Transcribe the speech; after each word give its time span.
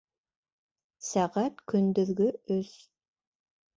Сәғәт 1.09 1.61
көндөҙгө 1.73 2.31
өс 2.57 2.73